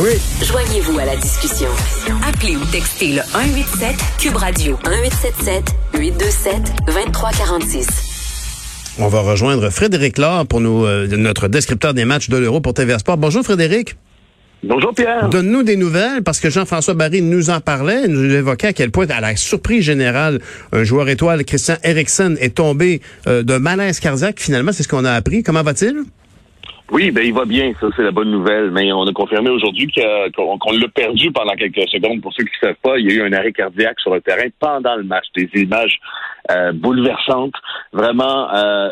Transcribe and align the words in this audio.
Oui. 0.00 0.10
Joignez-vous 0.46 0.96
à 1.00 1.04
la 1.04 1.16
discussion. 1.16 1.66
Appelez 2.24 2.56
ou 2.56 2.64
textez 2.70 3.14
le 3.14 3.22
187 3.22 3.96
Cube 4.20 4.36
Radio 4.36 4.78
1877 4.84 5.64
827 5.98 6.54
2346. 6.86 8.96
On 9.00 9.08
va 9.08 9.22
rejoindre 9.22 9.70
Frédéric 9.70 10.18
Laure 10.18 10.46
pour 10.46 10.60
nous, 10.60 10.84
euh, 10.84 11.08
notre 11.16 11.48
descripteur 11.48 11.94
des 11.94 12.04
matchs 12.04 12.28
de 12.28 12.36
l'Euro 12.36 12.60
pour 12.60 12.74
TVA 12.74 13.00
Sport. 13.00 13.16
Bonjour 13.16 13.42
Frédéric. 13.42 13.96
Bonjour 14.62 14.94
Pierre. 14.94 15.30
Donne-nous 15.30 15.64
des 15.64 15.76
nouvelles 15.76 16.22
parce 16.22 16.38
que 16.38 16.48
Jean-François 16.48 16.94
Barry 16.94 17.20
nous 17.20 17.50
en 17.50 17.60
parlait, 17.60 18.06
nous 18.06 18.32
évoquait 18.32 18.68
à 18.68 18.72
quel 18.72 18.92
point, 18.92 19.08
à 19.08 19.20
la 19.20 19.34
surprise 19.34 19.82
générale, 19.82 20.38
un 20.70 20.84
joueur 20.84 21.08
étoile, 21.08 21.44
Christian 21.44 21.76
Eriksen, 21.82 22.36
est 22.40 22.54
tombé 22.54 23.00
euh, 23.26 23.42
d'un 23.42 23.58
malaise 23.58 23.98
cardiaque. 23.98 24.38
Finalement, 24.38 24.70
c'est 24.72 24.84
ce 24.84 24.88
qu'on 24.88 25.04
a 25.04 25.12
appris. 25.12 25.42
Comment 25.42 25.64
va-t-il? 25.64 26.04
Oui, 26.90 27.10
ben 27.10 27.22
il 27.22 27.34
va 27.34 27.44
bien, 27.44 27.72
ça 27.78 27.88
c'est 27.94 28.02
la 28.02 28.10
bonne 28.10 28.30
nouvelle. 28.30 28.70
Mais 28.70 28.90
on 28.92 29.06
a 29.06 29.12
confirmé 29.12 29.50
aujourd'hui 29.50 29.92
qu'on 30.34 30.72
l'a 30.72 30.88
perdu 30.88 31.30
pendant 31.30 31.52
quelques 31.52 31.86
secondes. 31.90 32.22
Pour 32.22 32.32
ceux 32.32 32.44
qui 32.44 32.50
ne 32.62 32.68
savent 32.68 32.80
pas, 32.82 32.98
il 32.98 33.10
y 33.10 33.12
a 33.12 33.16
eu 33.16 33.28
un 33.28 33.32
arrêt 33.34 33.52
cardiaque 33.52 34.00
sur 34.00 34.14
le 34.14 34.22
terrain 34.22 34.48
pendant 34.58 34.96
le 34.96 35.02
match. 35.02 35.26
Des 35.36 35.50
images 35.54 36.00
euh, 36.50 36.72
bouleversantes. 36.72 37.52
Vraiment, 37.92 38.48
euh, 38.54 38.88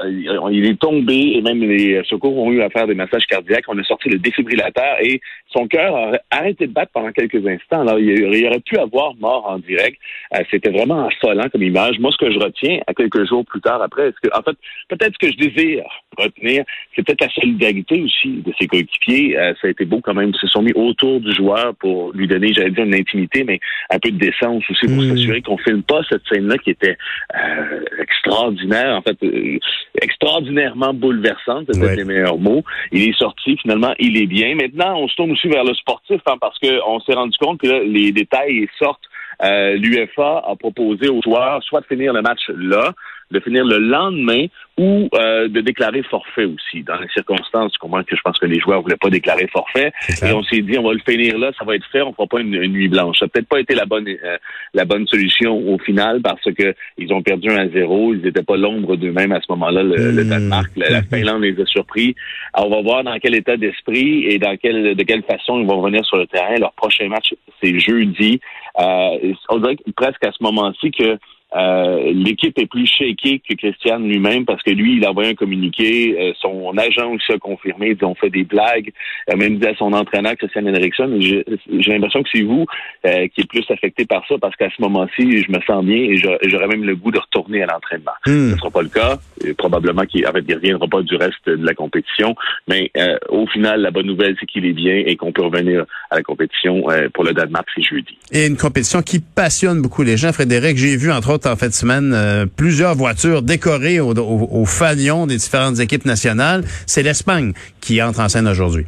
il 0.51 0.67
est 0.67 0.79
tombé 0.79 1.37
et 1.37 1.41
même 1.41 1.61
les 1.61 2.03
secours 2.05 2.37
ont 2.37 2.53
eu 2.53 2.61
à 2.61 2.69
faire 2.69 2.87
des 2.87 2.95
massages 2.95 3.25
cardiaques. 3.25 3.65
On 3.69 3.79
a 3.79 3.84
sorti 3.84 4.11
le 4.11 4.19
défibrillateur 4.19 4.97
et 5.01 5.23
son 5.55 5.67
cœur 5.67 5.97
a 5.97 6.12
arrêté 6.31 6.67
de 6.67 6.73
battre 6.73 6.93
pendant 6.93 7.12
quelques 7.12 7.47
instants. 7.47 7.81
Alors, 7.81 7.99
il, 7.99 8.47
aurait 8.47 8.61
pu 8.61 8.77
avoir 8.77 9.15
mort 9.17 9.47
en 9.49 9.59
direct. 9.59 9.99
Euh, 10.34 10.43
c'était 10.51 10.71
vraiment 10.71 11.06
affolant 11.06 11.49
comme 11.51 11.62
image. 11.62 11.99
Moi, 11.99 12.11
ce 12.12 12.19
que 12.19 12.31
je 12.31 12.39
retiens 12.39 12.81
à 12.87 12.93
quelques 12.93 13.27
jours 13.27 13.47
plus 13.47 13.62
tard 13.62 13.81
après, 13.81 14.09
est-ce 14.09 14.28
que, 14.28 14.37
en 14.37 14.43
fait, 14.43 14.56
peut-être 14.89 15.15
ce 15.19 15.27
que 15.27 15.33
je 15.33 15.39
désire 15.39 15.84
retenir, 16.19 16.65
c'est 16.95 17.05
peut-être 17.05 17.23
la 17.23 17.31
solidarité 17.31 17.86
aussi 17.95 18.42
de 18.42 18.53
ses 18.59 18.67
coéquipiers. 18.67 19.39
Euh, 19.39 19.55
ça 19.61 19.69
a 19.69 19.70
été 19.70 19.84
beau 19.84 20.01
quand 20.01 20.15
même. 20.15 20.31
Ils 20.34 20.39
se 20.39 20.47
sont 20.47 20.62
mis 20.62 20.73
autour 20.75 21.20
du 21.20 21.33
joueur 21.33 21.75
pour 21.77 22.12
lui 22.12 22.27
donner, 22.27 22.53
j'allais 22.53 22.70
dire, 22.70 22.84
une 22.84 22.95
intimité, 22.95 23.45
mais 23.45 23.61
un 23.91 23.98
peu 23.98 24.11
de 24.11 24.19
décence 24.19 24.62
aussi 24.70 24.87
pour 24.87 25.03
hmm. 25.03 25.09
s'assurer 25.11 25.43
qu'on 25.43 25.59
filme 25.59 25.83
pas 25.83 26.01
cette 26.09 26.23
scène-là 26.31 26.59
qui 26.59 26.70
était 26.70 26.97
euh, 27.34 27.81
extraordinaire, 28.01 28.97
en 28.97 29.03
fait, 29.03 29.17
euh, 29.23 29.59
extraordinairement 30.01 30.95
bouleversante, 30.95 31.67
c'est 31.70 31.81
peut-être 31.81 31.97
les 31.97 32.05
meilleurs 32.05 32.39
mots. 32.39 32.62
Il 32.93 33.09
est 33.09 33.19
sorti, 33.19 33.56
finalement, 33.59 33.95
il 33.98 34.21
est 34.21 34.27
bien. 34.27 34.55
Maintenant, 34.55 34.98
on 34.98 35.09
se 35.09 35.17
tourne 35.17 35.33
aussi 35.33 35.48
vers 35.48 35.65
le 35.65 35.75
sportif, 35.75 36.21
hein, 36.27 36.37
parce 36.41 36.59
qu'on 36.59 37.00
s'est 37.00 37.15
rendu 37.15 37.37
compte 37.39 37.61
que 37.61 37.69
là, 37.69 37.81
les 37.84 38.12
détails 38.12 38.69
sortent. 38.78 39.03
L'UFA 39.43 40.43
a 40.48 40.56
proposé 40.56 41.11
aux 41.11 41.21
joueurs 41.21 41.62
soit 41.62 41.83
de 41.83 41.87
finir 41.87 42.15
le 42.15 42.23
match 42.23 42.41
là, 42.48 42.95
de 43.31 43.41
finir 43.41 43.65
le 43.65 43.79
lendemain 43.79 44.47
ou 44.79 45.09
euh, 45.15 45.49
de 45.49 45.61
déclarer 45.61 46.03
forfait 46.03 46.45
aussi. 46.45 46.83
Dans 46.83 46.99
les 47.01 47.09
circonstances, 47.09 47.73
tu 47.73 47.79
comprends 47.79 48.03
que 48.03 48.15
je 48.15 48.21
pense 48.23 48.39
que 48.39 48.47
les 48.47 48.61
joueurs 48.61 48.83
voulaient 48.83 48.97
pas 48.97 49.09
déclarer 49.09 49.49
forfait. 49.49 49.91
Et 50.23 50.33
on 50.33 50.43
s'est 50.43 50.61
dit, 50.61 50.79
on 50.79 50.83
va 50.83 50.93
le 50.93 51.01
finir 51.01 51.39
là, 51.39 51.51
ça 51.59 51.65
va 51.65 51.77
être 51.77 51.87
fait, 51.91 52.03
on 52.03 52.13
fera 52.13 52.27
pas 52.27 52.41
une, 52.41 52.59
nuit 52.67 52.89
blanche. 52.89 53.19
Ça 53.19 53.25
n'a 53.25 53.31
peut-être 53.31 53.49
pas 53.49 53.61
été 53.61 53.75
la 53.75 53.87
bonne 53.87 54.07
euh, 54.07 54.37
la 54.75 54.85
bonne 54.85 55.07
solution 55.07 55.57
au 55.57 55.79
final 55.79 56.21
parce 56.21 56.53
que 56.53 56.75
ils 56.99 57.13
ont 57.13 57.23
perdu 57.23 57.51
un 57.51 57.57
à 57.57 57.69
zéro. 57.69 58.13
Ils 58.13 58.21
n'étaient 58.21 58.43
pas 58.43 58.56
l'ombre 58.56 58.97
d'eux-mêmes 58.97 59.33
à 59.33 59.41
ce 59.41 59.47
moment-là, 59.50 59.83
le, 59.83 60.12
hmm. 60.12 60.29
Danemark. 60.29 60.71
La, 60.77 61.03
Finlande 61.03 61.43
les 61.43 61.59
a 61.61 61.67
surpris. 61.67 62.15
Alors, 62.53 62.71
on 62.71 62.77
va 62.77 62.83
voir 62.83 63.05
dans 63.05 63.17
quel 63.19 63.34
état 63.34 63.56
d'esprit 63.56 64.25
et 64.27 64.39
dans 64.39 64.56
quelle 64.56 64.95
de 64.95 65.03
quelle 65.05 65.23
façon 65.23 65.59
ils 65.59 65.67
vont 65.67 65.81
revenir 65.81 66.05
sur 66.05 66.19
le 66.19 66.27
terrain. 66.27 66.56
Leur 66.59 66.73
prochain 66.73 67.09
match, 67.09 67.34
c'est 67.62 67.79
jeudi. 67.79 68.41
Euh, 68.79 69.33
on 69.49 69.59
dirait 69.59 69.77
presque 69.97 70.23
à 70.25 70.33
ce 70.33 70.43
moment-ci 70.43 70.91
que 70.91 71.19
euh, 71.55 72.12
l'équipe 72.12 72.59
est 72.59 72.67
plus 72.67 72.87
shakée 72.87 73.41
que 73.49 73.55
Christian 73.55 73.99
lui-même 74.01 74.45
parce 74.45 74.62
que 74.62 74.71
lui, 74.71 74.97
il 74.97 75.05
a 75.05 75.11
envoyé 75.11 75.31
un 75.31 75.34
communiqué. 75.34 76.17
Euh, 76.19 76.33
son 76.41 76.77
agent 76.77 77.09
aussi 77.12 77.33
a 77.33 77.39
confirmé. 77.39 77.97
Ils 77.99 78.05
ont 78.05 78.15
fait 78.15 78.31
des 78.31 78.45
blagues. 78.45 78.93
Euh, 79.31 79.37
même 79.37 79.59
dit 79.59 79.67
à 79.67 79.75
son 79.77 79.93
entraîneur, 79.93 80.35
Christian 80.37 80.67
Henriksson, 80.67 81.19
j'ai 81.21 81.45
l'impression 81.93 82.23
que 82.23 82.29
c'est 82.33 82.43
vous 82.43 82.67
qui 83.05 83.41
êtes 83.41 83.49
plus 83.49 83.65
affecté 83.71 84.05
par 84.05 84.27
ça 84.27 84.35
parce 84.41 84.56
qu'à 84.56 84.69
ce 84.77 84.83
moment-ci, 84.83 85.43
je 85.43 85.51
me 85.51 85.61
sens 85.67 85.85
bien 85.85 85.97
et 85.97 86.17
j'aurais 86.17 86.67
même 86.67 86.85
le 86.85 86.97
goût 86.97 87.11
de 87.11 87.19
retourner 87.19 87.62
à 87.62 87.67
l'entraînement. 87.67 88.12
Hmm. 88.27 88.51
Ce 88.51 88.53
ne 88.53 88.56
sera 88.56 88.71
pas 88.71 88.83
le 88.83 88.89
cas. 88.89 89.19
probablement 89.56 90.03
qu'il 90.03 90.27
en 90.27 90.33
fait, 90.33 90.53
reviendra 90.53 90.87
pas 90.89 91.03
du 91.03 91.15
reste 91.15 91.47
de 91.47 91.65
la 91.65 91.75
compétition. 91.75 92.35
Mais 92.69 92.91
au 93.29 93.47
final, 93.47 93.81
la 93.83 93.91
bonne 93.91 94.06
nouvelle, 94.06 94.37
c'est 94.41 94.47
qu'il 94.47 94.67
est 94.67 94.73
bien 94.73 95.03
et 95.06 95.17
qu'on 95.17 95.33
peut 95.33 95.43
revenir 95.43 95.85
à 96.11 96.17
la 96.17 96.23
compétition 96.23 96.85
pour 97.15 97.25
le 97.25 97.33
Danemark, 97.33 97.69
c'est 97.75 97.83
jeudi. 97.83 98.19
Et 98.33 98.47
une 98.47 98.56
compétition 98.56 99.03
qui 99.03 99.21
passionne 99.21 99.81
beaucoup 99.81 100.03
les 100.03 100.17
gens. 100.17 100.33
Frédéric, 100.33 100.77
j'ai 100.77 100.97
vu 100.97 101.12
entre 101.12 101.33
autres 101.33 101.36
en 101.45 101.57
fait 101.57 101.69
de 101.69 101.75
semaine 101.75 102.13
euh, 102.15 102.47
plusieurs 102.47 102.95
voitures 102.95 103.43
décorées 103.43 104.01
au, 104.01 104.15
au, 104.15 104.49
au 104.51 105.27
des 105.27 105.37
différentes 105.37 105.79
équipes 105.81 106.05
nationales. 106.05 106.65
C'est 106.87 107.03
l'Espagne 107.03 107.53
qui 107.81 108.03
entre 108.03 108.21
en 108.21 108.29
scène 108.29 108.49
aujourd'hui. 108.49 108.87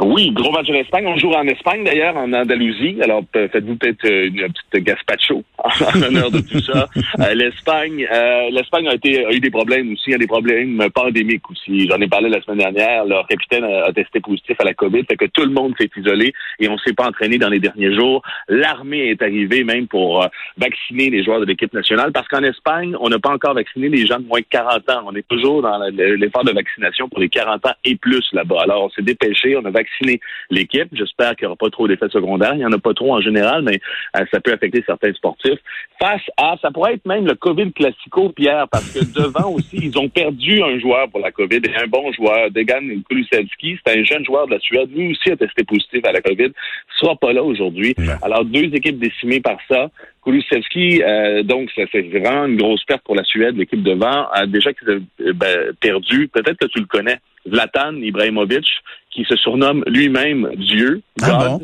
Oui, 0.00 0.30
gros 0.30 0.52
match 0.52 0.68
de 0.68 0.74
l'Espagne. 0.74 1.06
On 1.08 1.16
joue 1.16 1.32
en 1.32 1.46
Espagne 1.48 1.82
d'ailleurs, 1.82 2.16
en 2.16 2.32
Andalousie. 2.32 2.98
Alors 3.02 3.22
faites-vous 3.32 3.76
peut-être 3.76 4.04
euh, 4.04 4.28
une 4.28 4.46
petite 4.46 4.84
gaspacho 4.84 5.42
en 5.58 6.02
honneur 6.02 6.30
de 6.30 6.40
tout 6.40 6.60
ça. 6.60 6.88
Euh, 7.18 7.34
L'Espagne, 7.34 8.06
euh, 8.12 8.50
l'Espagne 8.50 8.86
a 8.88 8.94
été 8.94 9.26
a 9.26 9.32
eu 9.32 9.40
des 9.40 9.50
problèmes 9.50 9.92
aussi, 9.92 10.04
il 10.08 10.12
y 10.12 10.14
a 10.14 10.18
des 10.18 10.28
problèmes 10.28 10.88
pandémiques 10.94 11.50
aussi. 11.50 11.88
J'en 11.88 12.00
ai 12.00 12.06
parlé 12.06 12.28
la 12.28 12.40
semaine 12.42 12.58
dernière. 12.58 13.06
Leur 13.06 13.26
capitaine 13.26 13.64
a, 13.64 13.92
testé 13.92 14.20
positif 14.20 14.56
à 14.60 14.64
la 14.64 14.74
COVID, 14.74 15.02
fait 15.08 15.16
que 15.16 15.24
tout 15.24 15.42
le 15.42 15.50
monde 15.50 15.74
s'est 15.80 15.90
isolé 15.96 16.32
et 16.60 16.68
on 16.68 16.78
s'est 16.78 16.92
pas 16.92 17.08
entraîné 17.08 17.38
dans 17.38 17.48
les 17.48 17.58
derniers 17.58 17.92
jours. 17.94 18.22
L'armée 18.48 19.10
est 19.10 19.20
arrivée 19.20 19.64
même 19.64 19.88
pour 19.88 20.24
vacciner 20.56 21.10
les 21.10 21.24
joueurs 21.24 21.40
de 21.40 21.46
l'équipe 21.46 21.72
nationale 21.72 22.12
parce 22.12 22.28
qu'en 22.28 22.44
Espagne, 22.44 22.94
on 23.00 23.08
n'a 23.08 23.18
pas 23.18 23.32
encore 23.32 23.54
vacciné 23.54 23.88
les 23.88 24.06
gens 24.06 24.20
de 24.20 24.26
moins 24.26 24.40
de 24.40 24.46
40 24.48 24.90
ans. 24.90 25.02
On 25.06 25.14
est 25.16 25.26
toujours 25.26 25.62
dans 25.62 25.78
l'effort 25.88 26.44
de 26.44 26.52
vaccination 26.52 27.08
pour 27.08 27.18
les 27.18 27.28
40 27.28 27.66
ans 27.66 27.74
et 27.84 27.96
plus 27.96 28.24
là-bas. 28.32 28.62
Alors 28.62 28.84
on 28.84 28.90
s'est 28.90 29.02
dépêché, 29.02 29.56
on 29.56 29.64
a 29.64 29.70
vacciné 29.70 29.87
vacciner 29.88 30.20
l'équipe. 30.50 30.88
J'espère 30.92 31.36
qu'il 31.36 31.44
n'y 31.44 31.48
aura 31.48 31.56
pas 31.56 31.70
trop 31.70 31.88
d'effets 31.88 32.08
secondaires. 32.08 32.52
Il 32.54 32.58
n'y 32.58 32.64
en 32.64 32.72
a 32.72 32.78
pas 32.78 32.94
trop 32.94 33.14
en 33.14 33.20
général, 33.20 33.62
mais 33.62 33.80
euh, 34.16 34.24
ça 34.30 34.40
peut 34.40 34.52
affecter 34.52 34.82
certains 34.86 35.12
sportifs. 35.12 35.58
Face 36.00 36.22
à, 36.36 36.56
ça 36.62 36.70
pourrait 36.70 36.94
être 36.94 37.06
même 37.06 37.26
le 37.26 37.34
COVID 37.34 37.72
classico, 37.72 38.30
Pierre, 38.30 38.66
parce 38.70 38.92
que 38.92 39.04
devant 39.04 39.50
aussi, 39.50 39.76
ils 39.76 39.98
ont 39.98 40.08
perdu 40.08 40.62
un 40.62 40.78
joueur 40.78 41.08
pour 41.10 41.20
la 41.20 41.32
COVID 41.32 41.60
et 41.64 41.76
un 41.82 41.86
bon 41.86 42.12
joueur, 42.12 42.50
Degan 42.50 43.02
Kulusevski. 43.08 43.78
C'est 43.84 43.98
un 43.98 44.04
jeune 44.04 44.24
joueur 44.24 44.46
de 44.46 44.52
la 44.52 44.60
Suède. 44.60 44.90
Lui 44.94 45.12
aussi 45.12 45.30
a 45.30 45.36
testé 45.36 45.64
positif 45.64 46.04
à 46.04 46.12
la 46.12 46.20
COVID. 46.20 46.50
Il 46.50 47.00
sera 47.00 47.16
pas 47.16 47.32
là 47.32 47.42
aujourd'hui. 47.42 47.94
Alors, 48.22 48.44
deux 48.44 48.74
équipes 48.74 48.98
décimées 48.98 49.40
par 49.40 49.58
ça. 49.68 49.90
Kulusevski, 50.24 51.02
euh, 51.02 51.42
donc, 51.42 51.70
c'est 51.74 51.84
vraiment 52.08 52.46
une 52.46 52.56
grosse 52.56 52.84
perte 52.84 53.02
pour 53.04 53.14
la 53.14 53.24
Suède. 53.24 53.56
L'équipe 53.56 53.82
devant 53.82 54.28
a 54.30 54.46
déjà 54.46 54.70
euh, 54.88 55.00
ben, 55.34 55.72
perdu. 55.80 56.28
Peut-être 56.28 56.58
que 56.58 56.66
tu 56.66 56.80
le 56.80 56.86
connais. 56.86 57.18
Zlatan 57.48 57.94
Ibrahimovic, 57.94 58.66
qui 59.10 59.24
se 59.24 59.36
surnomme 59.36 59.82
lui-même 59.86 60.50
Dieu. 60.56 61.00
Ah 61.22 61.58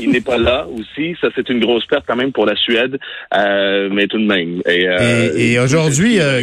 il 0.00 0.10
n'est 0.10 0.20
pas 0.20 0.38
là 0.38 0.66
aussi. 0.66 1.14
Ça, 1.20 1.28
c'est 1.34 1.48
une 1.48 1.60
grosse 1.60 1.86
perte 1.86 2.04
quand 2.06 2.16
même 2.16 2.32
pour 2.32 2.46
la 2.46 2.56
Suède, 2.56 2.98
euh, 3.34 3.88
mais 3.92 4.06
tout 4.06 4.18
de 4.18 4.26
même. 4.26 4.60
Et, 4.66 4.88
euh, 4.88 5.30
et, 5.36 5.58
aujourd'hui, 5.58 6.20
euh, 6.20 6.42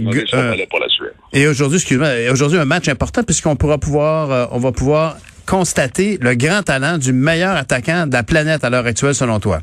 et 1.34 1.48
aujourd'hui, 1.48 1.78
excuse-moi, 1.78 2.10
aujourd'hui 2.32 2.60
un 2.60 2.66
match 2.66 2.88
important 2.88 3.24
puisqu'on 3.24 3.56
pourra 3.56 3.78
pouvoir, 3.78 4.50
on 4.52 4.60
va 4.60 4.72
pouvoir 4.72 5.18
constater 5.46 6.18
le 6.22 6.36
grand 6.36 6.62
talent 6.64 6.98
du 6.98 7.12
meilleur 7.12 7.56
attaquant 7.56 8.08
de 8.08 8.14
la 8.14 8.24
planète 8.24 8.64
à 8.64 8.70
l'heure 8.70 8.86
actuelle, 8.86 9.16
selon 9.16 9.40
toi. 9.40 9.60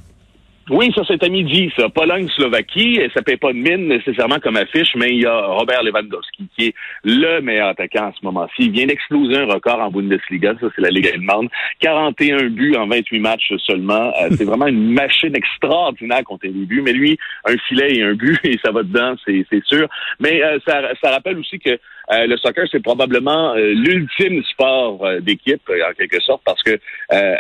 Oui, 0.69 0.91
ça 0.97 1.03
c'est 1.07 1.23
à 1.23 1.29
midi, 1.29 1.71
ça. 1.77 1.89
Pologne-Slovaquie, 1.89 3.01
ça 3.15 3.23
paye 3.23 3.37
pas 3.37 3.53
de 3.53 3.59
mine 3.59 3.87
nécessairement 3.87 4.41
comme 4.41 4.57
affiche, 4.57 4.97
mais 4.97 5.11
il 5.11 5.23
y 5.23 5.27
a 5.27 5.47
Robert 5.47 5.85
Lewandowski 5.85 6.49
qui 6.57 6.67
est 6.67 6.75
le 7.05 7.41
meilleur 7.41 7.69
attaquant 7.69 8.07
en 8.09 8.13
ce 8.13 8.25
moment-ci. 8.25 8.55
Il 8.59 8.73
vient 8.73 8.87
d'exploser 8.87 9.37
un 9.37 9.47
record 9.47 9.79
en 9.79 9.91
Bundesliga, 9.91 10.55
ça 10.61 10.67
c'est 10.75 10.83
la 10.83 10.91
Ligue 10.91 11.07
allemande. 11.07 11.49
41 11.81 12.49
buts 12.49 12.75
en 12.77 12.89
28 12.89 13.21
matchs 13.21 13.53
seulement. 13.59 14.13
Euh, 14.21 14.29
c'est 14.37 14.45
vraiment 14.45 14.67
une 14.67 14.93
machine 14.93 15.37
extraordinaire 15.37 16.25
contre 16.25 16.47
les 16.47 16.51
buts, 16.51 16.83
mais 16.85 16.93
lui, 16.93 17.17
un 17.45 17.57
filet 17.69 17.99
et 17.99 18.03
un 18.03 18.15
but, 18.15 18.39
et 18.43 18.59
ça 18.65 18.73
va 18.73 18.83
dedans, 18.83 19.15
c'est 19.25 19.65
sûr. 19.67 19.89
Mais 20.19 20.43
euh, 20.43 20.59
ça, 20.67 20.83
ça 21.03 21.11
rappelle 21.11 21.39
aussi 21.39 21.59
que 21.59 21.71
euh, 21.71 22.27
le 22.27 22.37
soccer, 22.39 22.67
c'est 22.71 22.83
probablement 22.83 23.55
euh, 23.55 23.73
l'ultime 23.73 24.43
sport 24.45 25.05
d'équipe, 25.21 25.63
en 25.69 25.93
quelque 25.95 26.21
sorte, 26.23 26.43
parce 26.45 26.63
que 26.63 26.79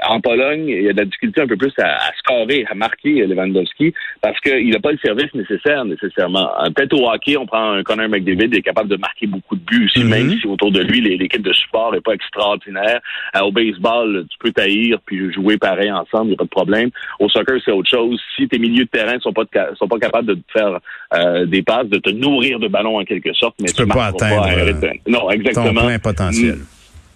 en 0.08 0.20
Pologne, 0.20 0.68
il 0.68 0.82
y 0.82 0.88
a 0.88 0.92
de 0.92 0.98
la 0.98 1.04
difficulté 1.04 1.40
un 1.40 1.46
peu 1.46 1.56
plus 1.56 1.72
à, 1.78 1.96
à 1.96 2.12
scorer, 2.18 2.64
à 2.70 2.74
marquer 2.74 3.15
jouer, 3.24 3.26
Lewandowski, 3.34 3.94
parce 4.20 4.38
qu'il 4.40 4.70
n'a 4.70 4.80
pas 4.80 4.92
le 4.92 4.98
service 4.98 5.32
nécessaire, 5.34 5.84
nécessairement. 5.84 6.48
Peut-être 6.74 6.94
au 6.94 7.08
hockey, 7.08 7.36
on 7.36 7.46
prend 7.46 7.72
un 7.72 7.82
Connor 7.82 8.08
McDavid, 8.08 8.48
il 8.52 8.56
est 8.56 8.62
capable 8.62 8.88
de 8.88 8.96
marquer 8.96 9.26
beaucoup 9.26 9.56
de 9.56 9.60
buts 9.60 9.84
aussi, 9.86 10.04
mm-hmm. 10.04 10.08
même 10.08 10.38
si 10.38 10.46
autour 10.46 10.72
de 10.72 10.80
lui, 10.80 11.00
l'équipe 11.00 11.42
de 11.42 11.52
support 11.52 11.92
n'est 11.92 12.00
pas 12.00 12.12
extraordinaire. 12.12 13.00
Euh, 13.36 13.40
au 13.40 13.52
baseball, 13.52 14.24
tu 14.30 14.38
peux 14.38 14.52
taillir 14.52 14.98
puis 15.04 15.32
jouer 15.32 15.56
pareil 15.56 15.90
ensemble, 15.90 16.26
il 16.26 16.28
n'y 16.28 16.34
a 16.34 16.38
pas 16.38 16.44
de 16.44 16.50
problème. 16.50 16.90
Au 17.20 17.28
soccer, 17.28 17.56
c'est 17.64 17.72
autre 17.72 17.90
chose. 17.90 18.20
Si 18.36 18.48
tes 18.48 18.58
milieux 18.58 18.84
de 18.84 18.90
terrain 18.90 19.14
ne 19.14 19.20
sont 19.20 19.32
pas, 19.32 19.44
sont 19.78 19.88
pas 19.88 19.98
capables 19.98 20.26
de 20.26 20.34
te 20.34 20.52
faire 20.52 20.78
euh, 21.14 21.46
des 21.46 21.62
passes, 21.62 21.88
de 21.88 21.98
te 21.98 22.10
nourrir 22.10 22.58
de 22.58 22.68
ballons 22.68 22.98
en 22.98 23.04
quelque 23.04 23.32
sorte, 23.34 23.56
mais 23.60 23.68
tu, 23.68 23.74
tu 23.74 23.82
peux 23.82 23.94
pas 23.94 24.06
atteindre 24.06 24.42
pas 24.42 24.86
non, 25.06 25.30
exactement. 25.30 25.66
ton 25.66 25.86
plein 25.86 25.98
potentiel. 25.98 26.58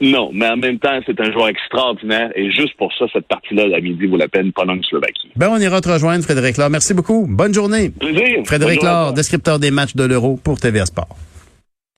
Non, 0.01 0.31
mais 0.33 0.49
en 0.49 0.57
même 0.57 0.79
temps, 0.79 0.99
c'est 1.05 1.21
un 1.21 1.31
joueur 1.31 1.49
extraordinaire 1.49 2.31
et 2.35 2.51
juste 2.51 2.77
pour 2.79 2.93
ça, 2.99 3.05
cette 3.13 3.27
partie-là, 3.27 3.65
à 3.77 3.81
midi, 3.81 4.07
vaut 4.07 4.17
la 4.17 4.29
peine, 4.29 4.53
Pologne-Slovaquie. 4.53 5.31
Ben, 5.37 5.49
on 5.51 5.59
ira 5.59 5.81
te 5.81 5.91
rejoindre, 5.91 6.25
Frédéric 6.25 6.57
Laure. 6.57 6.71
Merci 6.71 6.95
beaucoup. 6.95 7.27
Bonne 7.29 7.53
journée. 7.53 7.91
Plaisir. 7.91 8.43
Frédéric 8.47 8.83
Laure, 8.83 9.13
descripteur 9.13 9.59
des 9.59 9.71
matchs 9.71 9.95
de 9.95 10.05
l'Euro 10.05 10.39
pour 10.43 10.59
TVA 10.59 10.87
Sport. 10.87 11.17